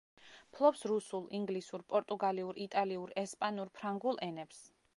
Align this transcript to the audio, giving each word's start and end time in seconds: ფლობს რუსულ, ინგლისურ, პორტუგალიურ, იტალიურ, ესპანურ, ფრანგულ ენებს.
ფლობს 0.53 0.79
რუსულ, 0.91 1.27
ინგლისურ, 1.39 1.83
პორტუგალიურ, 1.93 2.59
იტალიურ, 2.65 3.13
ესპანურ, 3.25 3.73
ფრანგულ 3.77 4.19
ენებს. 4.29 4.65